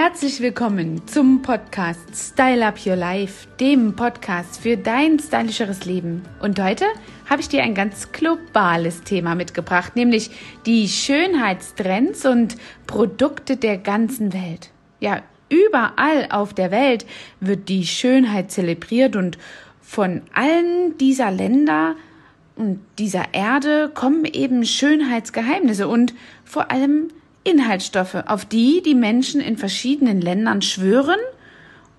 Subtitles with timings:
[0.00, 6.22] Herzlich willkommen zum Podcast Style Up Your Life, dem Podcast für dein stylischeres Leben.
[6.40, 6.84] Und heute
[7.28, 10.30] habe ich dir ein ganz globales Thema mitgebracht, nämlich
[10.66, 12.56] die Schönheitstrends und
[12.86, 14.70] Produkte der ganzen Welt.
[15.00, 17.04] Ja, überall auf der Welt
[17.40, 19.36] wird die Schönheit zelebriert und
[19.80, 21.96] von allen dieser Länder
[22.54, 27.08] und dieser Erde kommen eben Schönheitsgeheimnisse und vor allem
[27.44, 31.20] Inhaltsstoffe, auf die die Menschen in verschiedenen Ländern schwören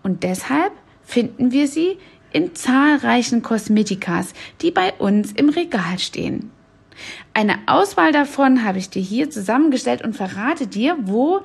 [0.04, 1.98] und deshalb finden wir sie
[2.32, 6.52] in zahlreichen Kosmetikas, die bei uns im Regal stehen.
[7.34, 11.42] Eine Auswahl davon habe ich dir hier zusammengestellt und verrate dir, wo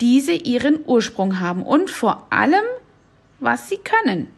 [0.00, 2.64] diese ihren Ursprung haben und vor allem,
[3.38, 4.28] was sie können.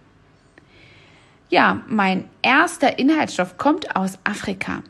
[1.49, 4.83] Ja, mein erster Inhaltsstoff kommt aus Afrika.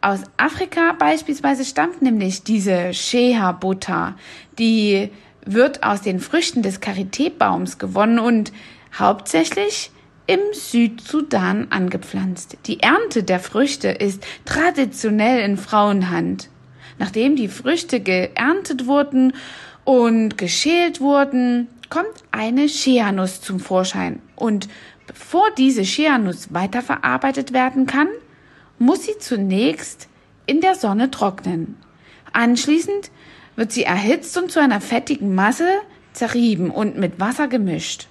[0.00, 4.16] Aus Afrika beispielsweise stammt nämlich diese Shea Butter.
[4.58, 5.10] Die
[5.44, 8.52] wird aus den Früchten des Karité-Baums gewonnen und
[8.98, 9.90] hauptsächlich
[10.26, 12.58] im Südsudan angepflanzt.
[12.66, 16.50] Die Ernte der Früchte ist traditionell in Frauenhand.
[16.98, 19.34] Nachdem die Früchte geerntet wurden
[19.84, 24.20] und geschält wurden, kommt eine Shea-Nuss zum Vorschein.
[24.34, 24.68] Und
[25.06, 28.08] bevor diese Shea-Nuss weiterverarbeitet werden kann,
[28.78, 30.08] muss sie zunächst
[30.46, 31.76] in der Sonne trocknen.
[32.32, 33.10] Anschließend
[33.56, 35.68] wird sie erhitzt und zu einer fettigen Masse
[36.12, 38.08] zerrieben und mit Wasser gemischt.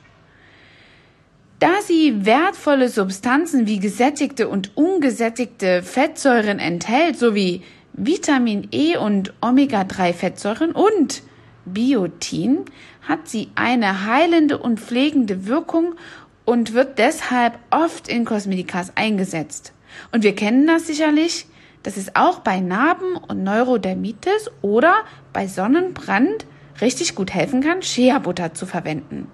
[1.60, 10.74] Da sie wertvolle Substanzen wie gesättigte und ungesättigte Fettsäuren enthält, sowie Vitamin E und Omega-3-Fettsäuren
[10.74, 11.24] und
[11.66, 12.66] Biotin,
[13.08, 15.96] hat sie eine heilende und pflegende Wirkung
[16.44, 19.72] und wird deshalb oft in Kosmetikas eingesetzt.
[20.12, 21.46] Und wir kennen das sicherlich,
[21.84, 24.96] dass es auch bei Narben und Neurodermitis oder
[25.34, 26.46] bei Sonnenbrand
[26.82, 29.30] richtig gut helfen kann, Shea-Butter zu verwenden.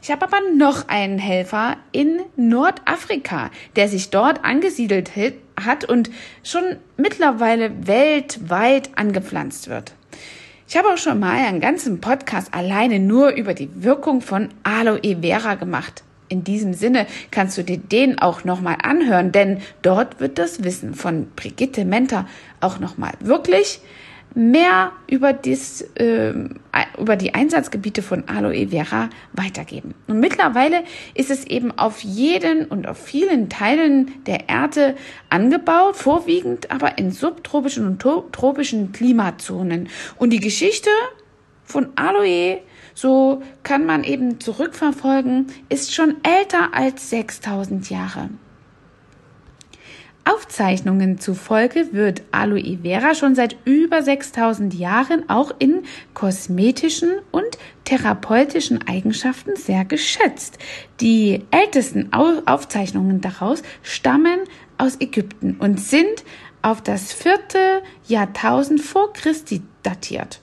[0.00, 5.12] Ich habe aber noch einen Helfer in Nordafrika, der sich dort angesiedelt
[5.60, 6.10] hat und
[6.44, 9.94] schon mittlerweile weltweit angepflanzt wird.
[10.68, 15.16] Ich habe auch schon mal einen ganzen Podcast alleine nur über die Wirkung von Aloe
[15.20, 16.04] Vera gemacht.
[16.28, 20.94] In diesem Sinne kannst du dir den auch nochmal anhören, denn dort wird das Wissen
[20.94, 22.26] von Brigitte Menter
[22.60, 23.80] auch nochmal wirklich
[24.34, 26.32] mehr über, dies, äh,
[26.98, 29.94] über die Einsatzgebiete von Aloe Vera weitergeben.
[30.06, 30.84] Und mittlerweile
[31.14, 34.96] ist es eben auf jeden und auf vielen Teilen der Erde
[35.30, 39.88] angebaut, vorwiegend aber in subtropischen und tropischen Klimazonen.
[40.18, 40.90] Und die Geschichte
[41.64, 42.58] von Aloe
[43.00, 48.30] so kann man eben zurückverfolgen, ist schon älter als 6000 Jahre.
[50.24, 57.46] Aufzeichnungen zufolge wird Aloe Vera schon seit über 6000 Jahren auch in kosmetischen und
[57.84, 60.58] therapeutischen Eigenschaften sehr geschätzt.
[61.00, 64.40] Die ältesten Aufzeichnungen daraus stammen
[64.76, 66.24] aus Ägypten und sind
[66.62, 70.40] auf das vierte Jahrtausend vor Christi datiert.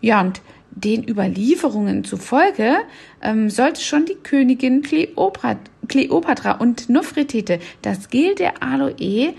[0.00, 0.42] Ja, und
[0.74, 2.76] den Überlieferungen zufolge
[3.22, 9.34] ähm, sollte schon die Königin Kleopatra, und Nofretete das Gel der Aloe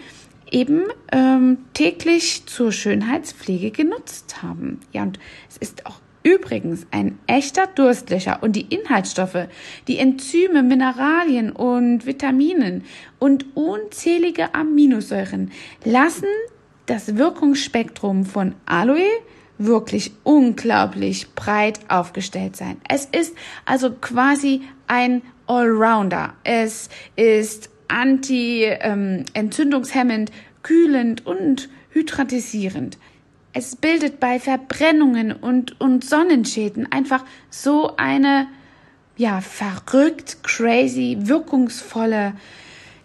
[0.51, 4.79] eben ähm, täglich zur Schönheitspflege genutzt haben.
[4.93, 5.19] Ja, und
[5.49, 9.47] es ist auch übrigens ein echter Durstlöcher und die Inhaltsstoffe,
[9.87, 12.83] die Enzyme, Mineralien und Vitaminen
[13.19, 15.51] und unzählige Aminosäuren
[15.83, 16.27] lassen
[16.87, 19.05] das Wirkungsspektrum von Aloe
[19.57, 22.77] wirklich unglaublich breit aufgestellt sein.
[22.89, 23.35] Es ist
[23.65, 26.33] also quasi ein Allrounder.
[26.43, 32.97] Es ist anti-entzündungshemmend, ähm, kühlend und hydratisierend.
[33.53, 38.47] Es bildet bei Verbrennungen und, und Sonnenschäden einfach so eine,
[39.15, 42.33] ja, verrückt, crazy, wirkungsvolle,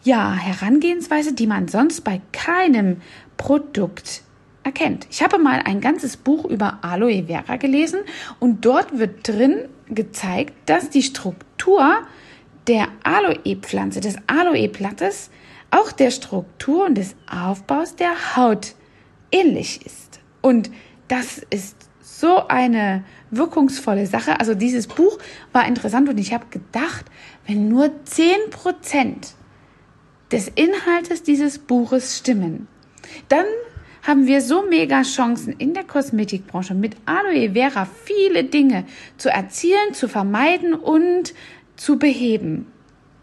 [0.02, 2.96] ja, Herangehensweise, die man sonst bei keinem
[3.36, 4.22] Produkt
[4.70, 5.08] erkennt.
[5.10, 8.00] Ich habe mal ein ganzes Buch über Aloe Vera gelesen
[8.38, 11.98] und dort wird drin gezeigt, dass die Struktur
[12.68, 15.30] der Aloe-Pflanze, des Aloe-Blattes,
[15.72, 18.74] auch der Struktur und des Aufbaus der Haut
[19.32, 20.20] ähnlich ist.
[20.40, 20.70] Und
[21.08, 24.38] das ist so eine wirkungsvolle Sache.
[24.38, 25.18] Also dieses Buch
[25.52, 27.06] war interessant und ich habe gedacht,
[27.46, 29.32] wenn nur 10%
[30.30, 32.68] des Inhaltes dieses Buches stimmen,
[33.28, 33.46] dann
[34.02, 38.84] haben wir so mega Chancen in der Kosmetikbranche mit Aloe Vera viele Dinge
[39.16, 41.34] zu erzielen, zu vermeiden und
[41.76, 42.66] zu beheben.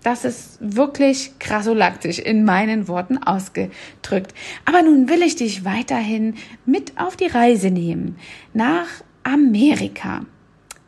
[0.04, 4.34] Das ist wirklich krassolaktisch in meinen Worten ausgedrückt.
[4.66, 6.36] Aber nun will ich dich weiterhin
[6.66, 8.18] mit auf die Reise nehmen
[8.54, 8.88] nach
[9.24, 10.22] Amerika.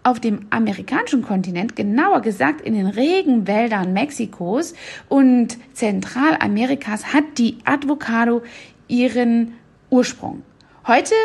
[0.01, 4.73] auf dem amerikanischen Kontinent, genauer gesagt in den Regenwäldern Mexikos
[5.09, 8.41] und Zentralamerikas, hat die Avocado
[8.87, 9.53] ihren
[9.89, 10.43] Ursprung.
[10.87, 11.15] Heute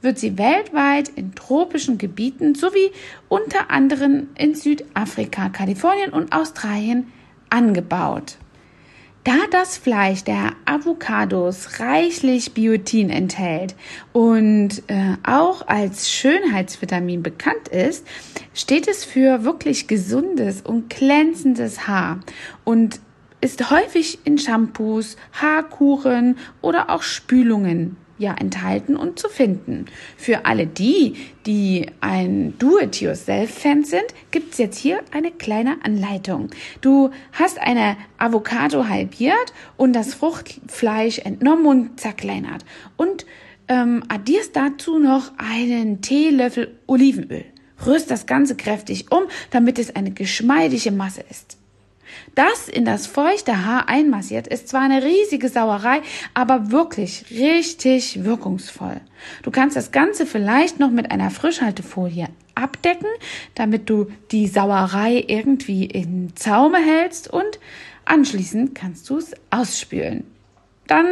[0.00, 2.90] wird sie weltweit in tropischen Gebieten sowie
[3.28, 7.12] unter anderem in Südafrika, Kalifornien und Australien
[7.50, 8.36] angebaut.
[9.24, 13.74] Da das Fleisch der Avocados reichlich Biotin enthält
[14.12, 18.06] und äh, auch als Schönheitsvitamin bekannt ist,
[18.54, 22.20] steht es für wirklich gesundes und glänzendes Haar
[22.64, 23.00] und
[23.40, 29.86] ist häufig in Shampoos, Haarkuren oder auch Spülungen ja enthalten und zu finden.
[30.16, 31.14] Für alle die,
[31.46, 36.50] die ein Do-it-yourself-Fan sind, gibt's jetzt hier eine kleine Anleitung.
[36.80, 42.64] Du hast eine Avocado halbiert und das Fruchtfleisch entnommen und zerkleinert
[42.96, 43.24] und
[43.68, 47.44] ähm, addierst dazu noch einen Teelöffel Olivenöl.
[47.86, 51.58] Rührst das Ganze kräftig um, damit es eine geschmeidige Masse ist.
[52.34, 56.00] Das in das feuchte Haar einmassiert ist zwar eine riesige Sauerei,
[56.34, 59.00] aber wirklich richtig wirkungsvoll.
[59.42, 63.08] Du kannst das Ganze vielleicht noch mit einer Frischhaltefolie abdecken,
[63.54, 67.60] damit du die Sauerei irgendwie in Zaume hältst und
[68.04, 70.24] anschließend kannst du es ausspülen.
[70.86, 71.06] Dann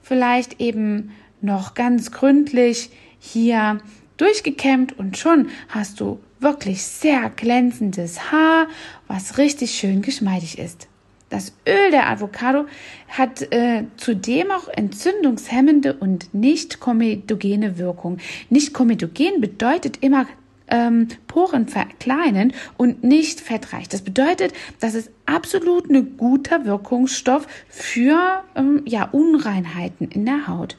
[0.00, 3.78] vielleicht eben noch ganz gründlich hier
[4.22, 8.68] durchgekämmt und schon hast du wirklich sehr glänzendes Haar,
[9.08, 10.88] was richtig schön geschmeidig ist.
[11.28, 12.66] Das Öl der Avocado
[13.08, 18.18] hat äh, zudem auch entzündungshemmende und nicht komedogene Wirkung.
[18.48, 20.26] Nicht komedogen bedeutet immer
[20.68, 23.88] ähm, Poren verkleinern und nicht fettreich.
[23.88, 30.76] Das bedeutet, dass es absolut ein guter Wirkungsstoff für ähm, ja, Unreinheiten in der Haut.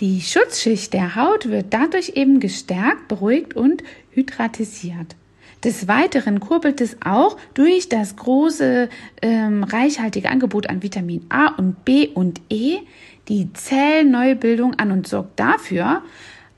[0.00, 5.14] Die Schutzschicht der Haut wird dadurch eben gestärkt, beruhigt und hydratisiert.
[5.62, 8.88] Des Weiteren kurbelt es auch durch das große
[9.22, 12.80] ähm, reichhaltige Angebot an Vitamin A und B und E
[13.28, 16.02] die Zellneubildung an und sorgt dafür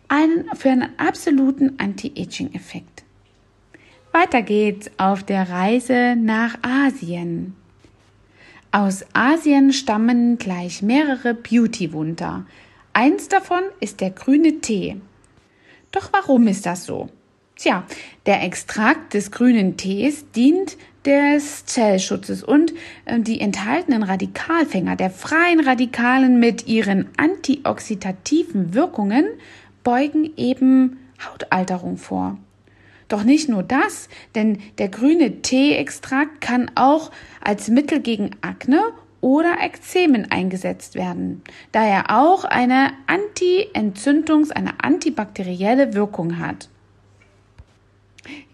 [0.08, 3.04] einen, für einen absoluten Anti-Aging-Effekt.
[4.12, 7.54] Weiter geht's auf der Reise nach Asien.
[8.72, 12.46] Aus Asien stammen gleich mehrere Beauty-Wunder.
[12.98, 14.96] Eins davon ist der grüne Tee.
[15.93, 17.10] Doch warum ist das so?
[17.54, 17.84] Tja,
[18.25, 22.72] der Extrakt des grünen Tees dient des Zellschutzes und
[23.04, 29.26] äh, die enthaltenen Radikalfänger der freien Radikalen mit ihren antioxidativen Wirkungen
[29.84, 32.38] beugen eben Hautalterung vor.
[33.08, 37.10] Doch nicht nur das, denn der grüne Teeextrakt kann auch
[37.43, 38.81] als Mittel gegen Akne
[39.26, 41.43] oder Ekzemen eingesetzt werden,
[41.73, 46.69] da er auch eine Anti-Entzündungs-, eine antibakterielle Wirkung hat.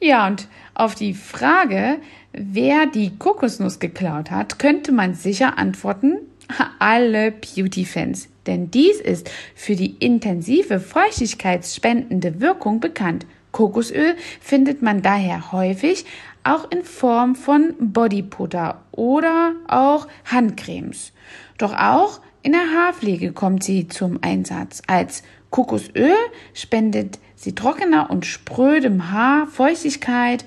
[0.00, 1.98] Ja, und auf die Frage,
[2.32, 6.16] wer die Kokosnuss geklaut hat, könnte man sicher antworten,
[6.78, 8.30] alle Beauty-Fans.
[8.46, 13.26] Denn dies ist für die intensive feuchtigkeitsspendende Wirkung bekannt.
[13.52, 16.06] Kokosöl findet man daher häufig
[16.44, 21.12] auch in Form von Bodypuder oder auch Handcremes.
[21.58, 24.82] Doch auch in der Haarpflege kommt sie zum Einsatz.
[24.86, 26.16] Als Kokosöl
[26.54, 30.44] spendet sie trockener und sprödem Haar Feuchtigkeit.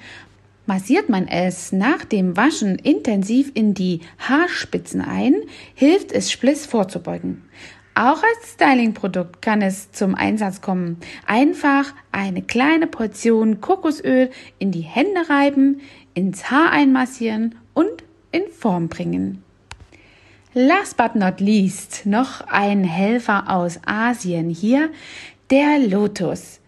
[0.65, 5.35] Massiert man es nach dem Waschen intensiv in die Haarspitzen ein,
[5.75, 7.43] hilft es Spliss vorzubeugen.
[7.97, 10.97] Auch als Stylingprodukt kann es zum Einsatz kommen.
[11.25, 15.79] Einfach eine kleine Portion Kokosöl in die Hände reiben,
[16.13, 19.41] ins Haar einmassieren und in Form bringen.
[20.53, 24.89] Last but not least noch ein Helfer aus Asien hier,
[25.49, 26.59] der Lotus.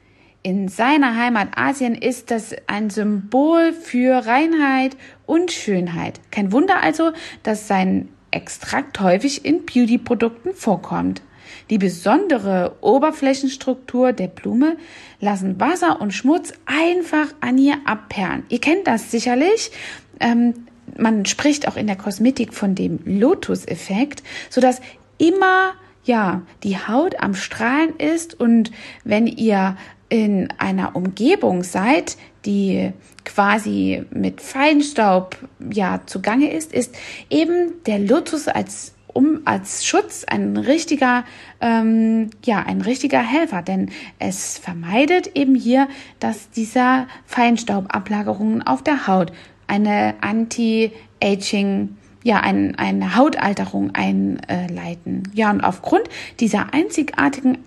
[0.43, 6.21] In seiner Heimat Asien ist das ein Symbol für Reinheit und Schönheit.
[6.31, 7.11] Kein Wunder also,
[7.43, 11.21] dass sein Extrakt häufig in Beauty-Produkten vorkommt.
[11.69, 14.77] Die besondere Oberflächenstruktur der Blume
[15.19, 18.43] lassen Wasser und Schmutz einfach an ihr abperlen.
[18.49, 19.71] Ihr kennt das sicherlich.
[20.19, 20.67] Ähm,
[20.97, 24.81] man spricht auch in der Kosmetik von dem Lotus-Effekt, sodass
[25.17, 28.71] immer ja die Haut am Strahlen ist und
[29.03, 29.75] wenn ihr
[30.09, 32.15] in einer Umgebung seid,
[32.47, 32.91] die
[33.25, 35.37] quasi mit Feinstaub
[35.71, 36.95] ja zugange ist, ist
[37.29, 41.25] eben der Lotus als um als Schutz ein richtiger
[41.59, 43.89] ähm, ja ein richtiger Helfer, denn
[44.19, 45.87] es vermeidet eben hier,
[46.19, 49.31] dass dieser Feinstaubablagerungen auf der Haut
[49.67, 55.23] eine Anti-Aging ja, ein, eine Hautalterung einleiten.
[55.33, 57.59] Ja, und aufgrund dieser einzigartigen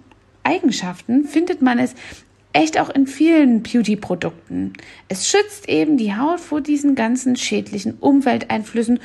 [0.43, 1.95] Eigenschaften findet man es
[2.52, 4.73] echt auch in vielen Beauty-Produkten.
[5.09, 9.00] Es schützt eben die Haut vor diesen ganzen schädlichen Umwelteinflüssen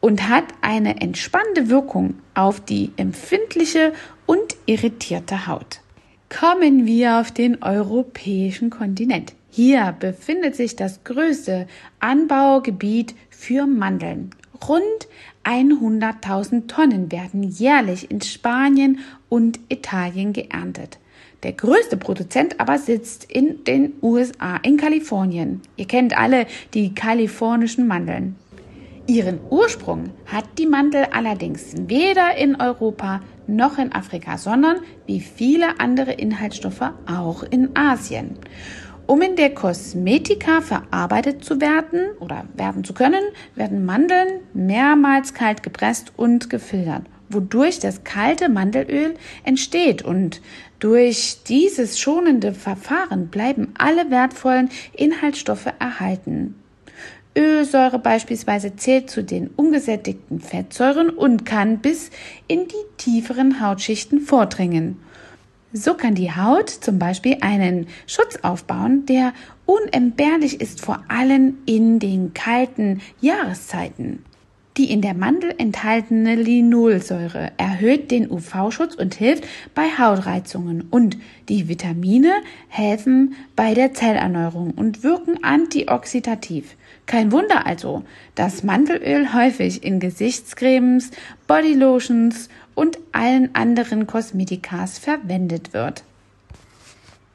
[0.00, 3.92] und hat eine entspannende Wirkung auf die empfindliche
[4.26, 5.80] und irritierte Haut.
[6.28, 9.34] Kommen wir auf den europäischen Kontinent.
[9.50, 11.66] Hier befindet sich das größte
[12.00, 14.30] Anbaugebiet für Mandeln.
[14.68, 15.08] Rund
[15.44, 18.98] 100.000 Tonnen werden jährlich in Spanien
[19.28, 20.98] und Italien geerntet.
[21.46, 25.60] Der größte Produzent aber sitzt in den USA, in Kalifornien.
[25.76, 28.34] Ihr kennt alle die kalifornischen Mandeln.
[29.06, 35.78] Ihren Ursprung hat die Mandel allerdings weder in Europa noch in Afrika, sondern wie viele
[35.78, 38.36] andere Inhaltsstoffe auch in Asien.
[39.06, 43.22] Um in der Kosmetika verarbeitet zu werden oder werden zu können,
[43.54, 50.40] werden Mandeln mehrmals kalt gepresst und gefiltert, wodurch das kalte Mandelöl entsteht und
[50.78, 56.54] durch dieses schonende Verfahren bleiben alle wertvollen Inhaltsstoffe erhalten.
[57.36, 62.10] Ölsäure beispielsweise zählt zu den ungesättigten Fettsäuren und kann bis
[62.48, 64.98] in die tieferen Hautschichten vordringen.
[65.72, 69.34] So kann die Haut zum Beispiel einen Schutz aufbauen, der
[69.66, 74.24] unentbehrlich ist, vor allem in den kalten Jahreszeiten.
[74.76, 81.16] Die in der Mandel enthaltene Linolsäure erhöht den UV-Schutz und hilft bei Hautreizungen und
[81.48, 82.32] die Vitamine
[82.68, 86.76] helfen bei der Zellerneuerung und wirken antioxidativ.
[87.06, 88.04] Kein Wunder also,
[88.34, 91.10] dass Mandelöl häufig in Gesichtscremes,
[91.46, 96.04] Bodylotions und allen anderen Kosmetikas verwendet wird.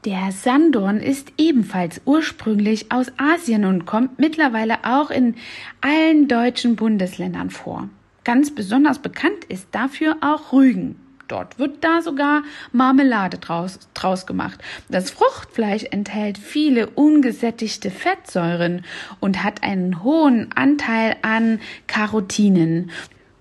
[0.03, 5.35] Der Sandorn ist ebenfalls ursprünglich aus Asien und kommt mittlerweile auch in
[5.79, 7.87] allen deutschen Bundesländern vor.
[8.23, 10.95] Ganz besonders bekannt ist dafür auch Rügen.
[11.27, 12.41] Dort wird da sogar
[12.71, 14.59] Marmelade draus, draus gemacht.
[14.89, 18.83] Das Fruchtfleisch enthält viele ungesättigte Fettsäuren
[19.19, 22.89] und hat einen hohen Anteil an Carotinen.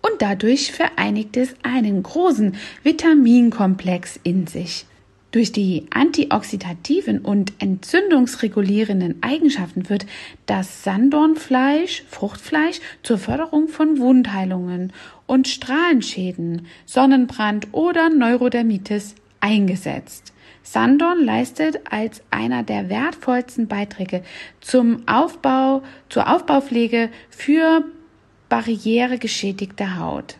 [0.02, 4.84] Und dadurch vereinigt es einen großen Vitaminkomplex in sich.
[5.32, 10.06] Durch die antioxidativen und entzündungsregulierenden Eigenschaften wird
[10.46, 14.92] das Sanddornfleisch, Fruchtfleisch, zur Förderung von Wundheilungen
[15.26, 20.32] und Strahlenschäden, Sonnenbrand oder Neurodermitis eingesetzt.
[20.64, 24.22] Sanddorn leistet als einer der wertvollsten Beiträge
[24.60, 27.84] zum Aufbau, zur Aufbaupflege für
[28.48, 30.36] barrieregeschädigte Haut.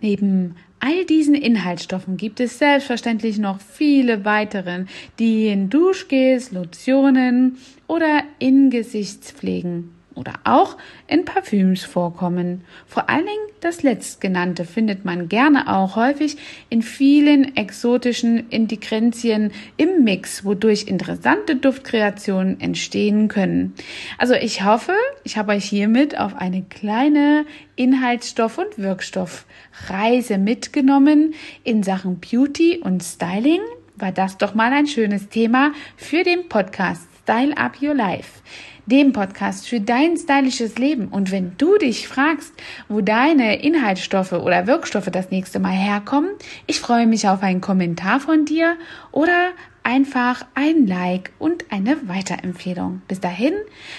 [0.00, 8.22] Neben all diesen Inhaltsstoffen gibt es selbstverständlich noch viele weiteren, die in Duschgels, Lotionen oder
[8.38, 12.64] in Gesichtspflegen oder auch in Parfüms vorkommen.
[12.86, 16.36] Vor allen Dingen das letztgenannte findet man gerne auch häufig
[16.68, 23.74] in vielen exotischen Integrenzien im Mix, wodurch interessante Duftkreationen entstehen können.
[24.18, 24.92] Also ich hoffe,
[25.28, 27.44] ich habe euch hiermit auf eine kleine
[27.76, 33.60] Inhaltsstoff- und Wirkstoffreise mitgenommen in Sachen Beauty und Styling.
[33.98, 38.40] War das doch mal ein schönes Thema für den Podcast Style Up Your Life
[38.88, 41.08] dem Podcast für dein stylisches Leben.
[41.08, 42.54] Und wenn du dich fragst,
[42.88, 46.30] wo deine Inhaltsstoffe oder Wirkstoffe das nächste Mal herkommen,
[46.66, 48.76] ich freue mich auf einen Kommentar von dir
[49.12, 49.50] oder
[49.82, 53.02] einfach ein Like und eine Weiterempfehlung.
[53.08, 53.52] Bis dahin,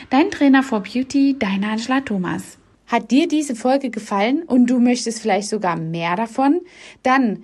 [0.10, 2.58] dein Trainer for Beauty, deine Angela Thomas.
[2.88, 6.62] Hat dir diese Folge gefallen und du möchtest vielleicht sogar mehr davon?
[7.04, 7.44] Dann